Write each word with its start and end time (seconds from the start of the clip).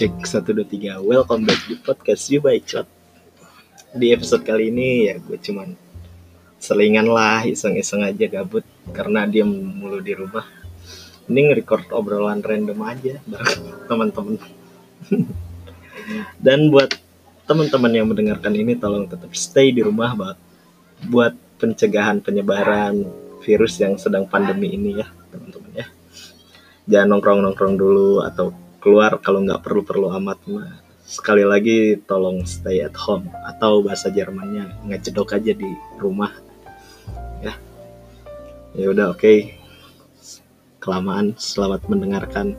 Cek 0.00 0.24
1, 0.24 0.56
2, 0.56 0.96
3 0.96 1.04
Welcome 1.04 1.44
back 1.44 1.60
di 1.68 1.76
podcast 1.76 2.32
You 2.32 2.40
by 2.40 2.56
Chat 2.64 2.88
Di 3.92 4.16
episode 4.16 4.40
kali 4.48 4.72
ini 4.72 5.12
ya 5.12 5.20
gue 5.20 5.36
cuman 5.36 5.76
Selingan 6.56 7.04
lah 7.04 7.44
iseng-iseng 7.44 8.08
aja 8.08 8.24
gabut 8.32 8.64
Karena 8.96 9.28
dia 9.28 9.44
mulu 9.44 10.00
di 10.00 10.16
rumah. 10.16 10.48
Ini 11.28 11.52
nge-record 11.52 11.92
obrolan 11.92 12.40
random 12.40 12.80
aja 12.80 13.20
Bareng 13.28 13.60
teman-teman. 13.92 14.40
Dan 16.48 16.72
buat 16.72 16.96
teman-teman 17.44 17.92
yang 17.92 18.08
mendengarkan 18.08 18.56
ini 18.56 18.80
Tolong 18.80 19.04
tetap 19.04 19.36
stay 19.36 19.68
di 19.68 19.84
rumah 19.84 20.16
buat 20.16 20.40
Buat 21.12 21.36
pencegahan 21.60 22.24
penyebaran 22.24 23.04
virus 23.44 23.76
yang 23.76 24.00
sedang 24.00 24.24
pandemi 24.24 24.72
ini 24.72 25.04
ya 25.04 25.12
teman-teman 25.28 25.76
ya. 25.76 25.86
Jangan 26.88 27.20
nongkrong-nongkrong 27.20 27.76
dulu 27.76 28.24
atau 28.24 28.69
keluar 28.80 29.20
kalau 29.20 29.44
nggak 29.44 29.60
perlu-perlu 29.60 30.08
amat 30.16 30.38
mah. 30.48 30.80
Sekali 31.04 31.44
lagi 31.44 32.00
tolong 32.06 32.42
stay 32.48 32.80
at 32.80 32.96
home 32.96 33.28
atau 33.44 33.84
bahasa 33.84 34.08
Jermannya 34.08 34.88
ngecedok 34.88 35.36
aja 35.36 35.52
di 35.52 35.70
rumah. 36.00 36.32
Ya. 37.44 37.54
Ya 38.74 38.86
udah 38.88 39.12
oke. 39.12 39.20
Okay. 39.20 39.38
kelamaan 40.80 41.36
selamat 41.36 41.92
mendengarkan 41.92 42.56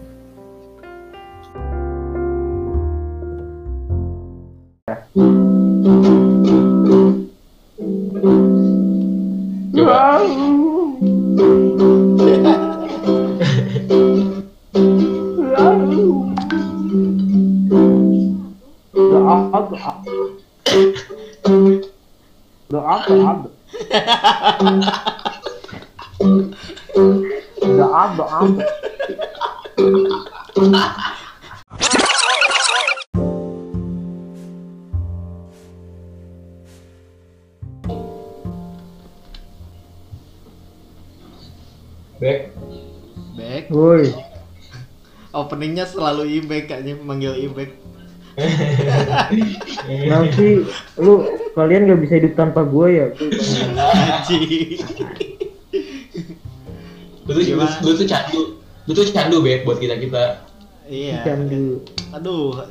Woi, 43.71 44.11
Openingnya 45.31 45.87
selalu 45.87 46.43
Ibek 46.43 46.67
kayaknya 46.67 46.99
manggil 46.99 47.39
Ibek. 47.39 47.71
nanti 50.11 50.63
lu 50.99 51.23
kalian 51.55 51.87
gak 51.87 52.01
bisa 52.03 52.13
hidup 52.19 52.33
tanpa 52.35 52.67
gue 52.67 52.87
ya? 52.91 53.07
Haji. 53.15 54.39
Lu 57.23 57.31
tuh, 57.31 57.43
lu, 57.55 57.91
tuh 57.95 58.07
candu. 58.07 58.41
Lu 58.87 58.91
tuh 58.91 59.07
candu, 59.07 59.39
Bek, 59.39 59.63
buat 59.63 59.79
kita-kita. 59.79 60.43
Iya. 60.91 61.23
Candu. 61.23 61.79
Aduh. 62.11 62.67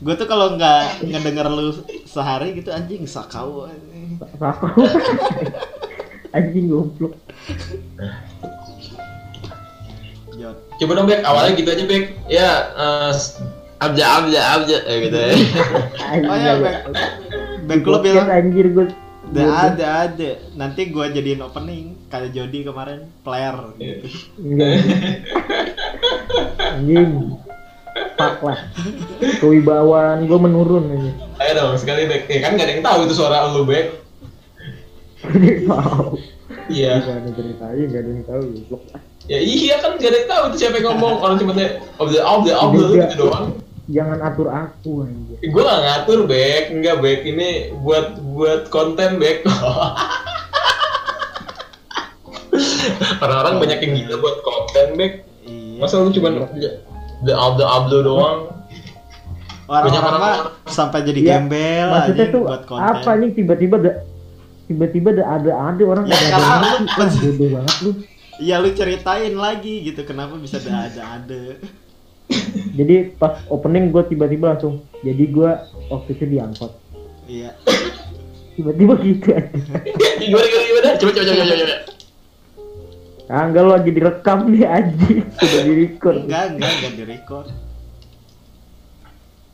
Gue 0.00 0.14
tuh 0.16 0.24
kalau 0.24 0.56
nggak 0.56 1.04
ngedenger 1.04 1.52
lu 1.52 1.76
sehari 2.08 2.56
gitu 2.56 2.72
anjing 2.72 3.04
sakau. 3.04 3.68
anjing. 3.68 4.16
Apa? 4.40 4.72
Anjing 6.32 6.72
goblok. 6.72 7.12
Coba 10.80 10.96
dong, 10.96 11.06
Bek. 11.12 11.20
Awalnya 11.20 11.52
gitu 11.60 11.68
aja, 11.76 11.84
Bek. 11.84 12.04
Ya, 12.32 12.50
eh, 12.72 13.12
abja, 13.84 14.04
abja, 14.16 14.40
abja. 14.56 14.78
Eh, 14.88 14.96
gitu 15.04 15.16
ya. 15.20 15.32
Oh 16.24 16.36
ya, 16.40 16.52
Bek. 16.56 16.76
Bek 17.68 17.84
lu 17.84 17.98
bilang 18.00 18.32
anjir 18.32 18.66
gue. 18.72 18.88
ada 19.30 19.76
ada 19.76 19.86
ada. 20.08 20.30
Nanti 20.56 20.90
gua 20.90 21.12
jadiin 21.12 21.44
opening 21.44 21.94
kayak 22.10 22.34
Jody 22.34 22.64
kemarin 22.66 23.12
player 23.22 23.54
gitu. 23.76 24.08
Enggak. 24.40 24.74
Anjing. 26.58 27.36
Pak 28.16 28.40
lah. 28.40 28.58
Kewibawaan 29.38 30.24
gue 30.24 30.38
menurun 30.40 30.84
aja. 30.96 31.12
Ayo 31.44 31.52
dong, 31.60 31.76
sekali, 31.76 32.08
Bek. 32.08 32.24
Eh, 32.32 32.40
kan 32.40 32.56
gak 32.56 32.64
ada 32.64 32.72
yang 32.72 32.84
tahu 32.84 32.98
itu 33.04 33.14
suara 33.20 33.52
lu, 33.52 33.68
Bek. 33.68 34.00
Mau. 35.68 36.16
Iya. 36.72 37.04
Gak 37.04 37.16
ada 37.20 37.30
ceritanya, 37.36 37.84
gak 37.84 38.00
ada 38.00 38.10
yang 38.10 38.24
tahu. 38.24 38.44
Ya 39.30 39.38
iya 39.38 39.78
kan 39.78 39.94
gak 39.94 40.10
ada 40.10 40.18
yang 40.18 40.26
tahu 40.26 40.42
itu 40.50 40.56
siapa 40.58 40.82
yang 40.82 40.86
ngomong. 40.90 41.22
Orang 41.22 41.38
cuma 41.38 41.54
tanya, 41.54 41.78
abja, 42.02 42.18
abja, 42.18 42.52
abja, 42.66 42.82
Juga. 42.82 42.98
gitu 43.06 43.14
doang. 43.22 43.46
Jangan 43.86 44.18
atur 44.26 44.48
aku 44.50 45.06
anjir. 45.06 45.38
Gue 45.38 45.62
gak 45.62 45.80
ngatur, 45.86 46.18
Bek. 46.26 46.64
Enggak, 46.74 46.96
Bek. 46.98 47.22
Ini 47.22 47.48
buat 47.78 48.18
buat 48.34 48.66
konten, 48.74 49.22
Bek. 49.22 49.46
Orang-orang 53.22 53.54
banyak 53.62 53.78
yang 53.86 53.92
gila 54.02 54.18
buat 54.18 54.42
konten, 54.42 54.98
Bek. 54.98 55.12
Iya. 55.46 55.78
Masa 55.78 56.02
lu 56.02 56.10
cuma 56.10 56.50
the 57.22 57.30
abdo 57.30 57.62
abdo 57.62 57.98
doang? 58.02 58.50
Orang-orang 59.70 59.94
banyak 59.94 60.02
mah 60.18 60.34
sampai 60.66 61.06
jadi 61.06 61.20
Ya, 61.22 61.38
gembel 61.38 61.86
Maksudnya 61.86 62.26
anjing 62.26 62.34
tuh 62.34 62.42
buat 62.42 62.66
konten. 62.66 62.90
apa 62.90 63.10
nih 63.14 63.30
tiba-tiba 63.38 63.74
ada 63.78 63.92
tiba-tiba 64.66 65.08
ada 65.14 65.24
ada 65.38 65.50
ada 65.70 65.82
orang 65.86 66.04
Ya, 66.10 66.18
ada 66.34 67.06
bodoh 67.06 67.48
banget 67.54 67.76
lu. 67.86 67.90
Ya 68.40 68.56
lu 68.56 68.72
ceritain 68.72 69.36
lagi 69.36 69.84
gitu 69.84 70.00
kenapa 70.08 70.40
bisa 70.40 70.56
ada 70.56 70.88
ada 70.88 71.02
ada. 71.20 71.42
Jadi 72.78 73.12
pas 73.20 73.36
opening 73.52 73.92
gue 73.92 74.00
tiba-tiba 74.06 74.54
langsung 74.56 74.86
jadi 75.02 75.24
gue 75.28 75.50
waktu 75.92 76.10
itu 76.14 76.24
diangkut. 76.30 76.72
Iya. 77.26 77.52
Tiba-tiba 78.56 78.94
gitu 79.02 79.28
gimana 80.24 80.46
gimana 80.46 80.64
gimana? 80.68 80.88
Coba 81.00 81.10
coba 81.10 81.24
coba 81.26 81.42
coba. 81.42 81.56
coba. 81.58 81.76
Ah, 83.30 83.46
enggak 83.46 83.62
lo 83.62 83.70
lagi 83.78 83.90
direkam 83.94 84.38
nih 84.50 84.66
Aji. 84.66 85.12
Sudah 85.38 85.60
di 85.62 85.72
record. 85.86 86.18
Enggak, 86.26 86.44
enggak, 86.50 86.70
enggak 86.70 86.92
di 86.98 87.04
record. 87.06 87.46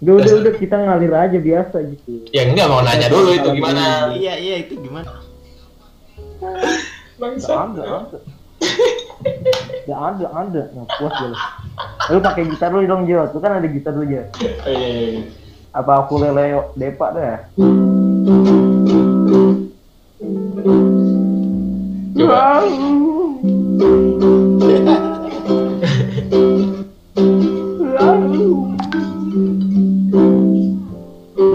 Udah 0.01 0.15
udah 0.17 0.33
udah 0.45 0.53
kita 0.57 0.77
ngalir 0.77 1.13
aja 1.13 1.39
biasa 1.41 1.77
gitu. 1.93 2.25
Ya 2.33 2.49
enggak 2.49 2.69
mau 2.69 2.81
nanya 2.81 3.09
dulu 3.09 3.37
itu 3.37 3.49
gimana? 3.53 4.13
Iya, 4.17 4.35
iya 4.41 4.57
itu 4.65 4.81
gimana? 4.81 5.21
Gak 7.17 7.33
ada, 9.87 9.97
ada. 9.97 10.27
Ada. 10.31 10.63
Nah, 10.75 10.85
puas 10.99 11.13
gue 11.17 11.29
lu. 11.31 11.37
Lu 12.13 12.19
pakai 12.23 12.45
gitar 12.51 12.71
lu 12.73 12.87
dong, 12.87 13.07
Jo. 13.09 13.27
Tuh 13.31 13.41
kan 13.41 13.53
ada 13.59 13.69
gitar 13.69 13.93
lu, 13.97 14.05
Jo. 14.07 14.23
Oh, 14.23 14.71
iya, 14.71 14.73
iya, 14.73 14.89
iya. 15.17 15.23
Apa 15.77 15.93
aku 16.05 16.19
lele 16.23 16.63
depak 16.77 17.11
dah? 17.13 17.39
Coba. 22.17 22.41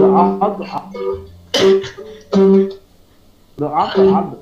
Gak 0.02 0.14
ada. 0.38 0.78
Gak 3.58 3.72
ada, 3.90 4.38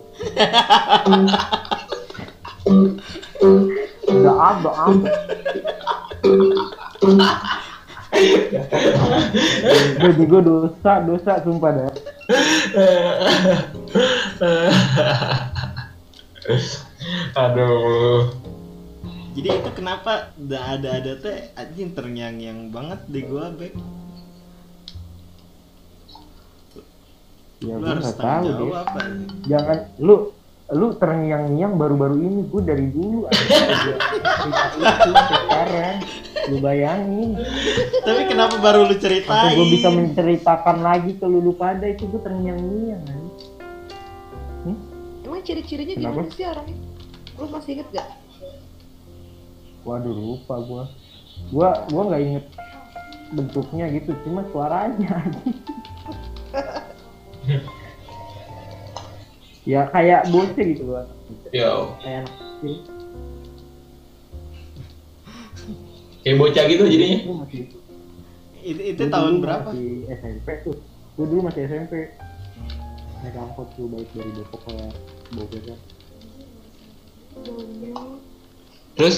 Jadi 10.01 10.23
gue 10.27 10.43
dosa, 10.43 10.93
dosa 11.07 11.33
sumpah 11.41 11.71
dah. 11.73 11.89
Aduh. 17.39 18.35
Jadi 19.31 19.49
itu 19.63 19.71
kenapa 19.73 20.35
ada 20.35 20.59
ada 20.75 20.89
ada 20.99 21.13
teh 21.23 21.55
anjing 21.55 21.95
terngiang-ngiang 21.95 22.75
banget 22.75 23.01
di 23.07 23.21
gua, 23.25 23.55
Bek. 23.55 23.73
Ya 27.61 27.77
Lu 27.77 27.87
harus 27.87 28.11
tahu 28.17 28.21
tanggung 28.21 28.57
deh. 28.57 28.57
jawab 28.59 28.89
apa. 28.89 29.01
Jangan 29.47 29.79
lu 30.01 30.17
lu 30.71 30.95
terngiang-ngiang 30.95 31.75
baru-baru 31.75 32.23
ini 32.23 32.47
gue 32.47 32.63
dari 32.63 32.87
dulu 32.95 33.27
ada 33.27 33.43
cerita 33.43 34.07
itu 35.03 35.35
sekarang 35.35 35.97
lu 36.47 36.57
bayangin. 36.63 37.31
Tapi 38.07 38.23
kenapa 38.31 38.55
baru 38.63 38.87
lu 38.87 38.95
ceritain? 38.95 39.59
gue 39.59 39.67
bisa 39.67 39.91
menceritakan 39.91 40.79
lagi 40.83 41.19
ke 41.19 41.27
lu 41.27 41.51
pada 41.59 41.91
itu 41.91 42.07
gue 42.07 42.23
terngiang-ngiang 42.23 43.03
kan? 43.03 43.23
Emang 45.27 45.43
ciri-cirinya 45.43 45.95
gimana 45.99 46.31
sih 46.31 46.47
orangnya? 46.47 46.79
Lu 47.39 47.47
masih 47.51 47.71
inget 47.79 47.89
gak? 47.91 48.09
waduh 49.81 50.13
lupa 50.13 50.61
gua. 50.61 50.85
Gua 51.49 51.73
gua 51.89 52.03
nggak 52.13 52.21
inget 52.21 52.47
bentuknya 53.31 53.87
gitu 53.95 54.11
cuma 54.27 54.43
suaranya 54.51 55.23
ya 59.71 59.87
kayak 59.95 60.27
bocah 60.35 60.65
gitu 60.67 60.83
gua 60.83 61.07
Yo, 61.55 61.95
kayak 62.03 62.27
anak 62.27 62.35
kecil 62.35 63.01
kayak 66.21 66.37
bocah 66.37 66.65
gitu 66.69 66.85
jadinya. 66.85 67.19
masih 67.45 67.65
Itu, 68.61 68.81
itu 68.93 69.01
Gua 69.09 69.09
tahun 69.09 69.35
berapa? 69.41 69.73
Masih 69.73 70.05
SMP 70.21 70.49
tuh. 70.69 70.77
Gue 71.17 71.27
dulu 71.27 71.49
masih 71.49 71.65
SMP. 71.65 72.13
Naik 73.25 73.37
angkot 73.37 73.69
tuh 73.77 73.89
balik 73.89 74.09
dari 74.13 74.33
Depok 74.37 74.61
ke 74.69 74.77
Bogor 75.33 75.61
kan. 75.65 75.81
Terus 78.97 79.17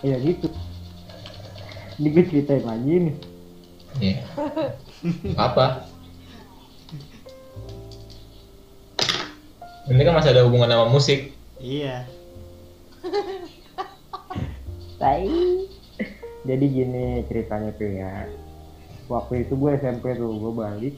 Iya 0.00 0.16
gitu. 0.24 0.48
Ini 2.00 2.08
gue 2.08 2.24
ceritain 2.24 2.64
lagi 2.64 3.12
nih. 3.12 3.16
Iya. 3.98 4.22
Apa? 5.34 5.90
Ini 9.90 10.06
kan 10.06 10.14
masih 10.14 10.30
ada 10.30 10.46
hubungan 10.46 10.70
sama 10.70 10.86
musik. 10.86 11.34
Iya. 11.58 12.06
Tai. 15.02 15.26
Jadi 16.46 16.64
gini 16.70 17.26
ceritanya 17.26 17.74
tuh 17.74 17.90
ya. 17.90 18.30
Waktu 19.10 19.42
itu 19.42 19.58
gue 19.58 19.70
SMP 19.74 20.14
tuh, 20.14 20.30
gue 20.38 20.52
balik 20.54 20.94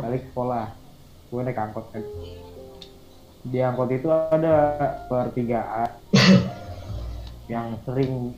balik 0.00 0.22
sekolah. 0.32 0.72
Gue 1.28 1.40
naik 1.44 1.60
angkot 1.60 1.86
kan. 1.92 2.02
Di 3.44 3.60
angkot 3.60 3.92
itu 3.92 4.08
ada 4.08 4.56
pertigaan 5.12 5.90
yang 7.52 7.76
sering 7.84 8.32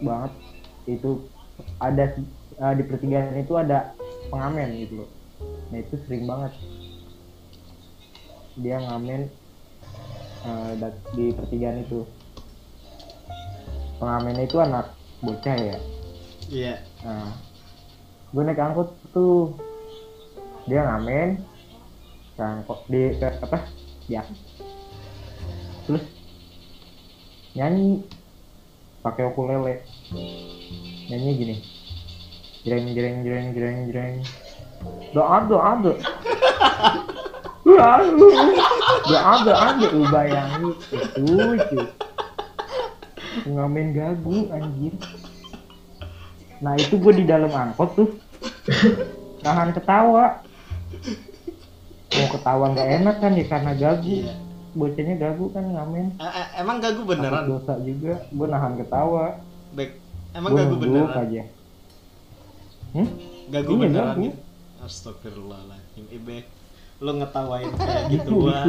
banget 0.00 0.32
itu 0.88 1.20
ada 1.80 2.04
eh, 2.60 2.74
di 2.76 2.82
pertigaan 2.84 3.38
itu 3.40 3.54
ada 3.56 3.94
pengamen 4.28 4.68
gitu 4.80 5.04
loh. 5.04 5.10
Nah 5.70 5.78
itu 5.80 5.94
sering 6.06 6.24
banget. 6.28 6.52
Dia 8.60 8.76
ngamen 8.82 9.30
da- 10.80 11.02
di 11.14 11.32
pertigaan 11.36 11.84
itu. 11.84 12.04
Pengamennya 14.00 14.48
itu 14.48 14.56
anak 14.56 14.96
bocah 15.20 15.56
ya? 15.56 15.76
Iya. 16.50 16.74
nah 17.06 17.30
gue 18.30 18.42
naik 18.42 18.58
angkot 18.58 18.96
tuh. 19.14 19.54
Dia 20.66 20.82
ngamen 20.84 21.40
angkot 22.40 22.88
di 22.88 23.14
apa 23.20 23.68
ya. 24.08 24.24
Terus 25.86 26.04
nyanyi 27.54 28.06
pakai 29.00 29.28
ukulele. 29.28 29.84
Nyanyi 31.08 31.30
gini. 31.36 31.56
Jreng 32.64 32.92
jreng 32.92 33.16
jreng 33.24 33.46
jreng 33.56 33.78
jreng. 33.88 34.14
Doa 35.16 35.44
doa 35.48 35.70
doa 35.80 35.96
Gak 39.10 39.24
ada 39.24 39.52
ada 39.54 39.86
lu 39.94 40.04
bayangin 40.10 40.74
itu 40.90 41.24
cuy 41.70 41.86
ngamen 43.46 43.96
gagu 43.96 44.50
anjir. 44.52 44.94
Nah 46.60 46.76
itu 46.76 47.00
gue 47.00 47.12
di 47.16 47.24
dalam 47.24 47.48
angkot 47.48 47.90
tuh. 47.96 48.10
Nahan 49.40 49.72
ketawa. 49.72 50.44
Mau 52.10 52.26
ketawa 52.28 52.64
nggak 52.74 52.90
enak 53.00 53.16
kan 53.22 53.32
ya 53.38 53.44
karena 53.48 53.72
gagu. 53.78 54.26
Iya. 54.26 54.49
Bocahnya 54.72 55.16
gagu 55.16 55.46
kan 55.48 55.64
ngamen 55.64 56.06
E- 56.14 56.34
e- 56.36 56.52
emang 56.56 56.78
gagu 56.78 57.00
takut 57.00 57.10
beneran? 57.12 57.44
dosa 57.44 57.72
juga 57.78 58.14
gue 58.24 58.46
nahan 58.46 58.74
ketawa 58.76 59.24
Baik. 59.70 59.90
Emang 60.30 60.50
gue 60.50 60.58
gagu 60.60 60.74
beneran? 60.76 61.14
aja 61.16 61.42
hmm? 62.92 63.08
Gagu 63.48 63.70
Iya, 63.72 63.80
beneran 63.80 64.06
gagu. 64.08 64.22
gitu. 64.24 64.38
Astagfirullahaladzim. 64.80 66.04
Ibek. 66.08 66.44
Lu 66.98 67.12
ngetawain 67.14 67.70
kayak 67.74 68.04
gituan. 68.08 68.66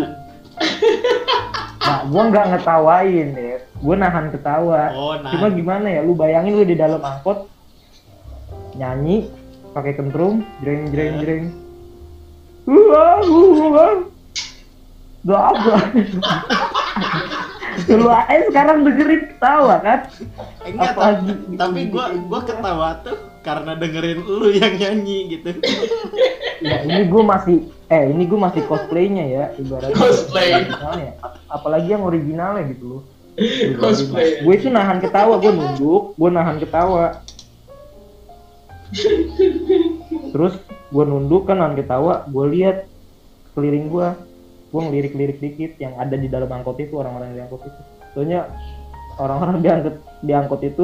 nah 1.82 2.00
gue 2.04 2.22
nggak 2.24 2.46
ngetawain 2.48 3.30
ya 3.32 3.58
gue 3.60 3.96
nahan 3.96 4.26
ketawa 4.30 4.82
Oh, 4.92 5.14
nah. 5.16 5.32
Cuma 5.32 5.48
gimana 5.50 5.88
ya, 5.88 6.02
lu 6.02 6.14
bayangin 6.14 6.54
lu 6.54 6.64
di 6.64 6.76
dalam 6.76 7.00
angkot 7.00 7.50
nyanyi 8.74 9.28
pakai 9.72 9.94
kentrum, 9.94 10.44
jreng 10.60 10.88
jreng 10.88 11.14
Iya. 11.14 11.22
jreng. 11.22 11.46
Wah, 12.64 13.20
wah. 13.68 13.96
Gak 15.22 15.42
apa. 15.54 15.76
Lu 17.88 18.08
aja 18.08 18.44
sekarang 18.50 18.84
dengerin 18.84 19.22
ketawa 19.30 19.76
kan? 19.80 20.00
Enggak, 20.66 20.92
Apa 20.92 20.98
ta- 20.98 21.08
lagi? 21.14 21.32
tapi 21.56 21.82
gua 21.88 22.06
gua 22.20 22.42
ketawa 22.42 22.90
tuh 23.02 23.18
karena 23.42 23.74
dengerin 23.74 24.20
lu 24.22 24.50
yang 24.50 24.74
nyanyi 24.76 25.18
gitu. 25.32 25.50
Ya 26.62 26.86
ini 26.86 27.10
gue 27.10 27.24
masih, 27.24 27.58
eh 27.88 28.06
ini 28.06 28.30
gue 28.30 28.38
masih 28.38 28.62
cosplaynya 28.66 29.26
ya, 29.26 29.46
ibaratnya. 29.58 29.98
Cosplay. 29.98 30.50
Originalnya. 30.54 31.12
Apalagi 31.50 31.88
yang 31.90 32.06
originalnya 32.06 32.64
gitu 32.70 32.84
loh. 32.86 33.02
Cosplay. 33.82 34.46
Gue 34.46 34.54
itu 34.56 34.70
nahan 34.70 35.02
ketawa, 35.02 35.42
gue 35.42 35.50
nunduk, 35.50 36.14
gue 36.14 36.30
nahan 36.30 36.62
ketawa. 36.62 37.18
Terus 40.32 40.54
gue 40.92 41.04
nunduk 41.04 41.46
kan 41.46 41.58
nahan 41.58 41.74
ketawa, 41.74 42.28
gue 42.28 42.46
lihat 42.52 42.78
keliling 43.54 43.90
gue, 43.90 44.08
gue 44.72 44.82
ngelirik-lirik 44.82 45.38
dikit 45.44 45.72
yang 45.84 46.00
ada 46.00 46.16
di 46.16 46.32
dalam 46.32 46.48
angkot 46.48 46.80
itu 46.80 46.96
orang-orang 46.96 47.36
di 47.36 47.44
angkot 47.44 47.68
itu. 47.68 47.82
Soalnya 48.16 48.48
orang-orang 49.20 49.60
di 49.60 49.68
angkot 49.68 49.96
di 50.24 50.32
angkot 50.32 50.62
itu 50.64 50.84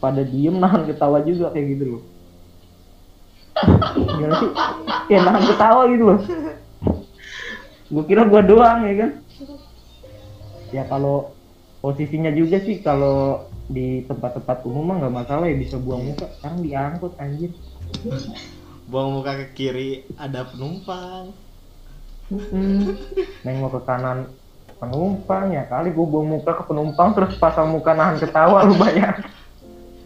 pada 0.00 0.24
diem 0.24 0.56
nahan 0.56 0.88
ketawa 0.88 1.20
juga 1.20 1.52
kayak 1.52 1.66
gitu 1.76 1.84
loh. 1.84 2.02
Gimana 4.16 4.34
sih? 4.40 4.50
Ya 5.12 5.18
nahan 5.20 5.44
ketawa 5.44 5.82
gitu 5.92 6.04
loh. 6.08 6.20
Gue 7.92 8.04
kira 8.08 8.24
gue 8.24 8.40
doang 8.48 8.80
ya 8.88 8.94
kan. 9.04 9.10
Ya 10.72 10.82
kalau 10.88 11.36
posisinya 11.84 12.32
juga 12.32 12.60
sih 12.64 12.80
kalau 12.80 13.48
di 13.68 14.00
tempat-tempat 14.08 14.64
umum 14.64 14.80
mah 14.80 14.96
nggak 15.04 15.12
masalah 15.14 15.44
ya 15.44 15.56
bisa 15.60 15.76
buang 15.76 16.08
muka 16.08 16.24
sekarang 16.40 16.64
diangkut 16.64 17.12
anjir 17.20 17.52
Buang 18.88 19.20
muka 19.20 19.36
ke 19.36 19.46
kiri 19.52 20.08
ada 20.16 20.48
penumpang. 20.48 21.36
Mm-mm. 22.28 22.92
nengok 23.40 23.70
ke 23.72 23.80
kanan 23.82 24.28
penumpang 24.76 25.50
ya 25.50 25.64
kali 25.64 25.90
gue 25.90 26.06
buang 26.06 26.28
muka 26.28 26.54
ke 26.54 26.64
penumpang 26.64 27.10
terus 27.10 27.34
pasang 27.34 27.68
muka 27.68 27.92
nahan 27.92 28.16
ketawa 28.16 28.62
lu 28.62 28.76
bayang 28.76 29.16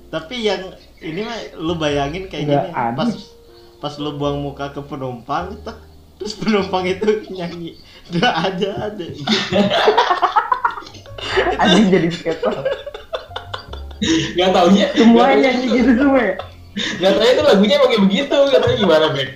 Tapi 0.08 0.44
yang 0.44 0.76
ini 1.00 1.24
mah 1.24 1.34
lu 1.56 1.74
bayangin 1.74 2.28
kayak 2.28 2.44
Nggak 2.46 2.64
gini 2.64 2.76
ada. 2.76 2.96
pas 2.96 3.10
pas 3.80 3.94
lu 3.96 4.14
buang 4.14 4.38
muka 4.38 4.70
ke 4.70 4.80
penumpang 4.80 5.56
tek, 5.60 5.74
terus 6.16 6.36
penumpang 6.36 6.84
itu 6.84 7.26
nyanyi 7.28 7.74
udah 8.08 8.32
ada 8.44 8.70
ada 8.86 9.04
anjing 11.58 11.86
jadi 11.88 12.08
skater 12.08 12.54
Gak 14.34 14.50
taunya. 14.50 14.90
semuanya 14.92 15.54
nyanyi 15.54 15.66
gitu 15.72 15.90
semua 15.94 16.22
ya 16.22 16.34
Gak 16.98 17.10
taunya 17.14 17.30
itu 17.30 17.42
lagunya 17.44 17.76
kayak 17.78 18.02
begitu. 18.02 18.36
Katanya 18.48 18.76
gimana, 18.76 19.06
Bek? 19.12 19.28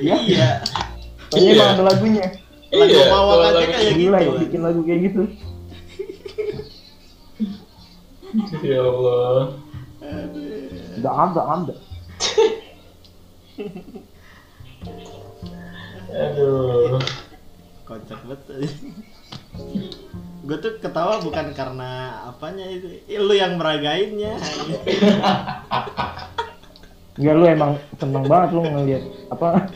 iya 0.00 0.48
soalnya 1.32 1.48
Iya. 1.48 1.56
emang 1.56 1.70
ada 1.72 1.84
lagunya. 1.88 2.26
Lagu 2.68 2.88
Iya, 2.88 3.04
kalau 3.06 3.34
aja 3.34 3.48
lagu- 3.48 3.72
kayak 3.72 3.94
gila 3.94 4.18
gitu. 4.18 4.28
ya 4.28 4.38
bikin 4.38 4.60
lagu 4.60 4.80
kayak 4.82 5.00
gitu. 5.02 5.22
Ya 8.62 8.80
Allah. 8.80 9.36
nggak 10.92 11.14
ada 11.16 11.42
ada 11.48 11.74
Aduh. 16.12 17.00
kocak 17.82 18.20
betul. 18.24 18.60
Gue 20.42 20.56
tuh 20.58 20.72
ketawa 20.78 21.20
bukan 21.20 21.52
karena 21.52 21.90
apanya 22.26 22.66
itu. 22.66 22.88
Ih, 23.06 23.20
lu 23.20 23.32
yang 23.32 23.56
meragainnya. 23.56 24.36
Enggak 27.12 27.34
lu 27.36 27.44
emang 27.46 27.72
seneng 27.94 28.24
banget 28.24 28.48
lu 28.50 28.60
ngeliat 28.62 29.02
apa 29.28 29.68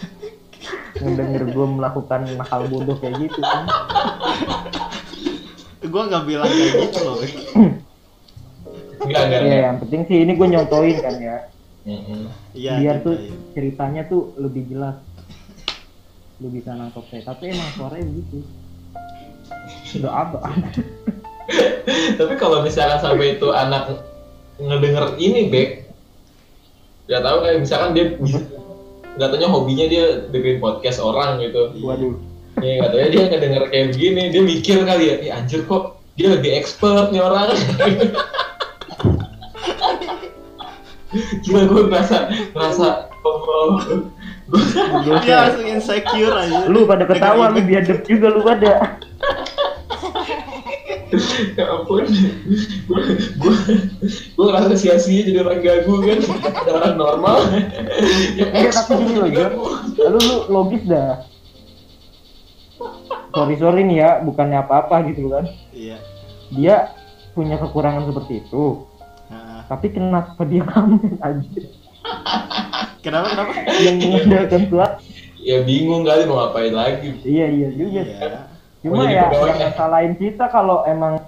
ngedenger 1.03 1.43
gue 1.53 1.67
melakukan 1.67 2.21
hal 2.41 2.63
bodoh 2.73 2.97
kayak 2.99 3.17
gitu 3.21 3.41
kan 3.41 3.65
gue 5.87 6.03
nggak 6.03 6.25
bilang 6.27 6.51
kayak 6.51 6.73
gitu 6.83 6.99
loh. 7.07 7.17
Enggak, 9.07 9.23
enggak. 9.29 9.41
ya 9.47 9.59
yang 9.71 9.79
penting 9.79 10.03
sih 10.11 10.19
ini 10.27 10.33
gue 10.35 10.47
nyontoin 10.51 10.97
kan 10.99 11.15
ya 11.21 11.37
iya 12.57 12.73
biar 12.83 12.97
gitu, 12.99 13.07
tuh 13.07 13.15
iya. 13.15 13.35
ceritanya 13.55 14.03
tuh 14.11 14.35
lebih 14.35 14.67
jelas 14.67 14.99
lu 16.43 16.51
bisa 16.51 16.75
nangkep 16.75 17.05
saya 17.09 17.23
tapi 17.23 17.55
emang 17.55 17.71
suaranya 17.79 18.05
begitu 18.11 18.43
udah 20.03 20.13
apa 20.13 20.41
Tapi 22.19 22.35
kalau 22.39 22.63
misalkan 22.67 22.99
sampai 22.99 23.39
itu 23.39 23.49
anak 23.55 24.03
ngedenger 24.59 25.15
ini, 25.21 25.47
Bek. 25.47 25.87
Gak 27.07 27.23
tahu 27.23 27.37
kayak 27.47 27.63
misalkan 27.63 27.91
dia 27.95 28.07
nggak 29.17 29.29
taunya 29.33 29.49
hobinya 29.49 29.87
dia 29.89 30.05
dengerin 30.29 30.61
podcast 30.61 31.01
orang 31.01 31.41
gitu. 31.41 31.73
waduh. 31.81 32.15
Ya 32.61 32.81
nggak 32.81 32.91
taunya 32.93 33.09
dia 33.13 33.23
ngedenger 33.33 33.65
kayak 33.73 33.87
begini, 33.97 34.23
dia 34.33 34.43
mikir 34.45 34.77
kali 34.85 35.05
ya, 35.13 35.17
"Ih, 35.25 35.33
anjir 35.33 35.61
kok 35.65 35.97
dia 36.17 36.33
lebih 36.33 36.51
expert 36.57 37.13
nih 37.13 37.21
orang. 37.21 37.53
Gila 41.45 41.63
gue 41.71 41.83
ngerasa 41.89 42.17
ngerasa 42.53 43.09
oh, 43.25 43.81
dia 45.23 45.35
langsung 45.49 45.65
insecure 45.65 46.35
aja. 46.35 46.69
Lu 46.69 46.85
pada 46.85 47.09
ketawa 47.09 47.53
lu 47.53 47.61
biadab 47.65 48.05
juga 48.05 48.27
lu 48.33 48.41
pada 48.45 49.01
ya 51.55 51.65
ampun 51.69 52.05
gue 52.87 53.01
gue 53.37 53.55
gue 54.07 54.45
ngerasa 54.45 54.75
sia-sia 54.75 55.23
jadi 55.23 55.43
orang 55.43 55.61
gagu 55.61 55.95
kan 56.01 56.19
ada 56.53 56.71
orang 56.73 56.95
normal 56.95 57.37
yang 58.37 58.51
Eh, 58.53 58.69
tapi 58.69 58.93
gini 59.01 59.15
loh, 59.17 59.29
Jon. 59.29 59.53
Lu, 59.97 60.19
lu 60.19 60.37
logis 60.49 60.83
dah. 60.85 61.25
Sorry 63.31 63.57
sorry 63.57 63.83
nih 63.85 63.99
ya, 63.99 64.11
bukannya 64.21 64.59
apa-apa 64.59 65.05
gitu 65.09 65.29
kan. 65.29 65.45
Iya. 65.71 66.01
Dia 66.51 66.77
punya 67.33 67.57
kekurangan 67.57 68.09
seperti 68.09 68.41
itu. 68.41 68.87
Nah, 69.29 69.67
Tapi 69.67 69.93
kenapa 69.93 70.41
dia 70.43 70.65
ngamen 70.65 71.21
aja? 71.21 71.61
kenapa 73.01 73.27
kenapa? 73.29 73.53
Yang 73.77 73.97
mengandalkan 74.01 74.63
suat. 74.71 74.93
ya 75.39 75.63
bingung 75.63 76.03
kali 76.03 76.27
mau 76.27 76.43
ngapain 76.43 76.75
lagi 76.75 77.15
Iya 77.23 77.47
iya 77.47 77.69
juga. 77.71 78.03
Iya. 78.03 78.41
Cuma 78.87 79.11
ya 79.11 79.27
jangan 79.35 79.73
salahin 79.75 80.15
kita 80.15 80.47
kalau 80.47 80.87
emang 80.87 81.19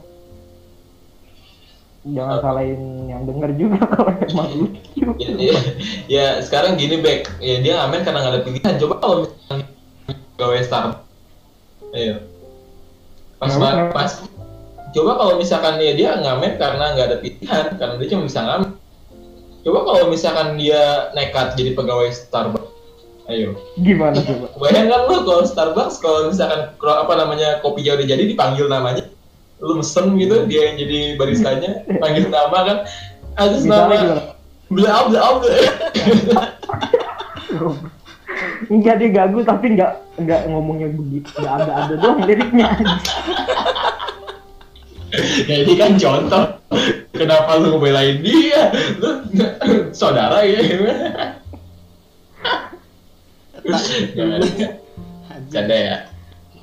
jangan 2.06 2.38
salahin 2.38 3.10
yang 3.10 3.26
denger 3.26 3.50
juga 3.58 3.82
kalau 3.98 4.14
emang 4.14 4.48
lucu. 4.54 5.02
ya, 5.18 5.30
ya, 5.34 5.58
ya 6.06 6.26
sekarang 6.38 6.78
gini 6.78 7.02
Bek. 7.02 7.26
Ya 7.42 7.58
dia 7.58 7.82
ngamen 7.82 8.06
karena 8.06 8.18
nggak 8.22 8.34
ada 8.38 8.42
pilihan. 8.46 8.74
Coba 8.78 8.94
kalau 9.02 9.16
misalnya 9.26 9.66
gawe 10.38 10.58
Starbucks. 10.62 11.02
Ayo. 11.98 12.14
Pas 13.42 13.50
kenapa? 13.50 13.90
pas 13.90 14.12
coba 14.94 15.10
kalau 15.18 15.34
misalkan 15.42 15.74
ya 15.82 15.92
dia 15.98 16.10
ngamen 16.14 16.52
karena 16.62 16.84
nggak 16.94 17.06
ada 17.10 17.18
pilihan 17.18 17.64
karena 17.74 17.94
dia 17.98 18.08
cuma 18.14 18.22
bisa 18.22 18.40
ngamen. 18.46 18.70
Coba 19.66 19.78
kalau 19.82 20.04
misalkan 20.14 20.54
dia 20.54 21.10
nekat 21.10 21.58
jadi 21.58 21.74
pegawai 21.74 22.14
Starbucks 22.14 22.67
ayo 23.28 23.56
Gimana 23.80 24.18
coba? 24.24 24.46
bayangkan 24.56 25.00
lu 25.08 25.16
kalau 25.28 25.42
Starbucks 25.44 26.00
kalau 26.00 26.32
misalkan 26.32 26.72
kalau 26.80 27.04
apa 27.04 27.12
namanya 27.16 27.60
kopinya 27.60 27.96
udah 28.00 28.06
jadi 28.08 28.24
dipanggil 28.24 28.66
namanya 28.72 29.04
lu 29.60 29.78
mesen 29.82 30.16
gitu 30.16 30.46
dia 30.48 30.72
yang 30.72 30.76
jadi 30.80 30.98
baristanya 31.20 31.70
panggil 32.00 32.30
nama 32.30 32.58
kan 32.64 32.78
atas 33.36 33.62
Misalnya 33.62 33.98
nama 34.00 34.22
bla 34.72 34.96
bla 35.08 35.26
bla 35.40 35.54
Enggak 38.68 39.00
dia 39.00 39.10
gagu 39.10 39.40
tapi 39.42 39.72
enggak 39.74 40.04
enggak 40.20 40.44
ngomongnya 40.50 40.92
begitu. 40.92 41.30
Enggak 41.40 41.54
ada 41.64 41.72
ada 41.72 41.94
doang 41.96 42.20
liriknya 42.26 42.66
aja. 42.68 42.94
ya 45.48 45.54
ini 45.64 45.74
kan 45.80 45.96
contoh 45.96 46.44
kenapa 47.16 47.56
lu 47.56 47.78
ngebelain 47.78 48.20
dia 48.20 48.68
lu 49.00 49.24
saudara 49.96 50.44
ya. 50.44 50.60
Canda 55.52 55.76
ya 55.76 55.96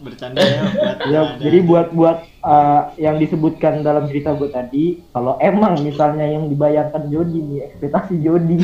Bercanda 0.04 0.42
ya. 0.44 0.62
buat 0.76 0.98
Ya, 1.10 1.22
jadi 1.40 1.58
buat 1.66 1.88
buat 1.96 2.18
uh, 2.44 2.94
yang 3.00 3.18
disebutkan 3.18 3.82
dalam 3.82 4.06
cerita 4.12 4.36
gue 4.36 4.52
tadi, 4.52 5.02
kalau 5.10 5.40
emang 5.40 5.82
misalnya 5.82 6.28
yang 6.28 6.46
dibayangkan 6.46 7.10
Jody 7.10 7.40
nih, 7.42 7.60
ekspektasi 7.72 8.20
Jody 8.22 8.60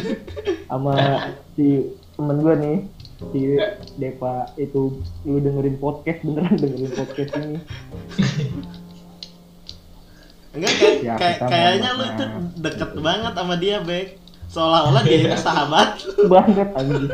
sama 0.67 0.93
si 1.57 1.89
temen 2.13 2.38
gue 2.43 2.55
nih, 2.62 2.77
si 3.31 3.39
Deva 3.98 4.51
itu 4.53 5.01
lu 5.25 5.38
dengerin 5.39 5.79
podcast 5.79 6.19
beneran 6.21 6.55
dengerin 6.60 6.93
podcast 6.93 7.31
ini. 7.39 7.57
Enggak 10.51 10.74
kayak 10.75 10.95
Ya, 11.01 11.13
kayak- 11.15 11.39
kayaknya 11.48 11.89
lu 11.95 12.03
itu 12.05 12.24
deket 12.60 12.91
banget 13.00 13.33
sama 13.33 13.55
dia, 13.55 13.77
Bek. 13.81 14.19
Seolah-olah 14.51 15.01
dia 15.07 15.31
itu 15.31 15.38
sahabat. 15.39 15.89
banget 16.27 16.69
anjir. 16.75 17.07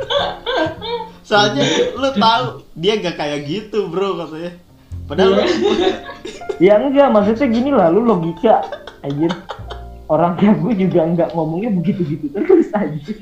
Soalnya 1.28 1.64
lu 2.00 2.10
tahu 2.16 2.64
dia 2.80 2.96
gak 3.04 3.20
kayak 3.20 3.44
gitu, 3.44 3.92
Bro, 3.92 4.16
katanya. 4.16 4.56
Padahal 5.12 5.44
Ya 6.64 6.80
enggak, 6.84 7.12
maksudnya 7.12 7.48
gini 7.52 7.72
lah, 7.76 7.92
lu 7.92 8.08
logika 8.08 8.64
anjir. 9.04 9.36
Orang 10.08 10.40
kayak 10.40 10.64
gue 10.64 10.88
juga 10.88 11.04
enggak 11.04 11.36
ngomongnya 11.36 11.68
begitu-gitu 11.76 12.32
terus 12.32 12.72
aja. 12.72 13.14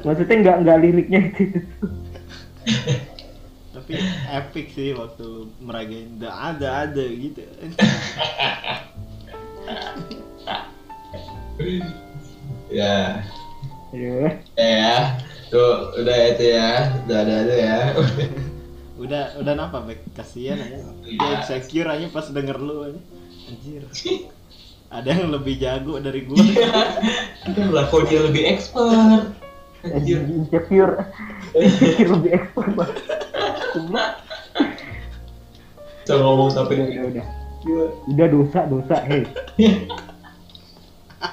Maksudnya 0.00 0.36
enggak 0.40 0.56
enggak 0.64 0.78
liriknya 0.80 1.20
itu. 1.28 1.44
tapi 3.76 4.02
epic 4.32 4.66
sih 4.74 4.90
waktu 4.96 5.22
lu 5.22 5.46
meragain 5.62 6.18
ada 6.18 6.32
ada 6.56 6.68
ada 6.88 7.04
gitu. 7.04 7.44
ya 12.72 13.22
Aduh. 13.94 14.30
ya 14.58 15.14
tuh 15.46 15.94
udah 16.02 16.18
itu 16.34 16.44
ya 16.58 16.70
udah 17.06 17.18
ada 17.22 17.34
ada 17.46 17.54
ya 17.54 17.78
Udah 18.96 19.36
udah 19.36 19.52
napa, 19.52 19.84
Bek? 19.84 20.00
Kasihan 20.16 20.56
aja. 20.56 20.80
Dia 21.04 21.28
insecure 21.36 21.84
aja 21.84 22.08
pas 22.08 22.32
denger 22.32 22.56
lu 22.56 22.80
aja. 22.80 23.00
Anjir. 23.52 23.84
Ada 24.96 25.18
yang 25.18 25.34
lebih 25.34 25.60
jago 25.60 26.00
dari 26.00 26.24
gua. 26.24 26.40
kan 27.44 27.68
lah 27.74 27.90
kok 27.90 28.06
dia 28.06 28.22
lebih 28.22 28.54
expert 28.56 29.34
Anjir, 29.84 30.24
insecure. 30.24 31.04
Insecure 31.52 32.10
lebih 32.16 32.30
ekspor 32.40 32.66
banget. 32.72 32.96
bisa 36.06 36.14
ngomong 36.22 36.54
tapi 36.54 36.80
Udah, 36.80 37.04
udah. 37.12 37.26
Udah 38.08 38.26
dosa, 38.30 38.60
dosa, 38.70 38.96
hei. 39.10 39.26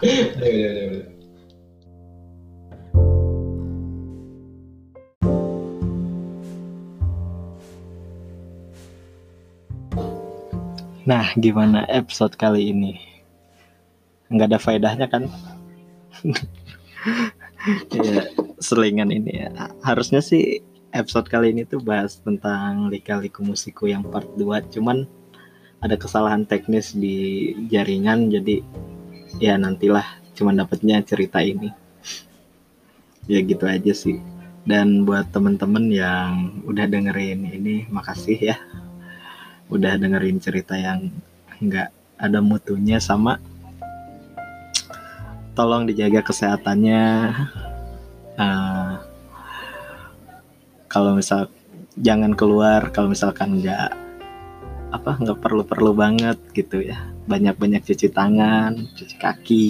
udah 0.04 0.50
udah 0.50 0.50
udah 0.50 0.84
udah 0.90 1.13
Nah, 11.04 11.36
gimana 11.36 11.84
episode 11.92 12.40
kali 12.40 12.72
ini? 12.72 12.96
Nggak 14.32 14.56
ada 14.56 14.60
faedahnya 14.60 15.08
kan? 15.12 15.28
ya, 17.92 18.32
selingan 18.64 19.12
ini 19.12 19.44
ya. 19.44 19.52
Harusnya 19.84 20.24
sih 20.24 20.64
episode 20.96 21.28
kali 21.28 21.52
ini 21.52 21.68
tuh 21.68 21.84
bahas 21.84 22.24
tentang 22.24 22.88
lika-liku 22.88 23.44
musiku 23.44 23.92
yang 23.92 24.08
part 24.08 24.32
2. 24.40 24.72
Cuman 24.72 25.04
ada 25.84 26.00
kesalahan 26.00 26.48
teknis 26.48 26.96
di 26.96 27.52
jaringan 27.68 28.32
jadi 28.32 28.64
ya 29.44 29.60
nantilah 29.60 30.08
cuman 30.40 30.64
dapatnya 30.64 31.04
cerita 31.04 31.44
ini. 31.44 31.68
Ya 33.28 33.44
gitu 33.44 33.68
aja 33.68 33.92
sih. 33.92 34.24
Dan 34.64 35.04
buat 35.04 35.36
temen-temen 35.36 35.92
yang 35.92 36.64
udah 36.64 36.88
dengerin 36.88 37.44
ini, 37.44 37.92
makasih 37.92 38.56
ya 38.56 38.58
udah 39.72 39.96
dengerin 40.00 40.40
cerita 40.42 40.76
yang 40.76 41.12
nggak 41.60 41.90
ada 42.20 42.40
mutunya 42.40 43.00
sama 43.00 43.40
tolong 45.54 45.86
dijaga 45.86 46.26
kesehatannya. 46.26 47.04
Eh, 48.34 48.94
kalau 50.90 51.18
misal 51.18 51.50
jangan 52.00 52.34
keluar 52.34 52.90
kalau 52.90 53.14
misalkan 53.14 53.62
nggak 53.62 53.94
apa 54.94 55.12
nggak 55.22 55.40
perlu 55.42 55.64
perlu 55.66 55.92
banget 55.94 56.38
gitu 56.58 56.82
ya. 56.82 56.98
Banyak 57.30 57.56
banyak 57.56 57.86
cuci 57.86 58.10
tangan 58.10 58.76
cuci 58.98 59.16
kaki 59.22 59.70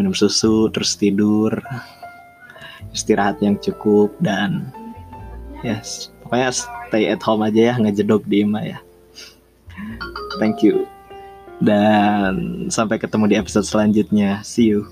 minum 0.00 0.16
susu 0.16 0.72
terus 0.72 0.96
tidur 0.96 1.60
istirahat 2.96 3.36
yang 3.44 3.60
cukup 3.60 4.16
dan 4.16 4.72
yes 5.60 6.08
pokoknya 6.24 6.56
stay 6.90 7.06
at 7.06 7.22
home 7.22 7.46
aja 7.46 7.70
ya 7.70 7.74
ngejedok 7.78 8.26
di 8.26 8.42
imah 8.42 8.64
ya. 8.66 8.78
Thank 10.42 10.66
you. 10.66 10.90
Dan 11.62 12.66
sampai 12.68 12.98
ketemu 12.98 13.30
di 13.30 13.36
episode 13.38 13.64
selanjutnya. 13.64 14.42
See 14.42 14.74
you 14.74 14.90